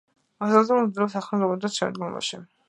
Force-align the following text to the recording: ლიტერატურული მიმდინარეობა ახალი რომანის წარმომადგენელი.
ლიტერატურული 0.45 0.79
მიმდინარეობა 0.85 1.21
ახალი 1.21 1.45
რომანის 1.45 1.77
წარმომადგენელი. 1.79 2.51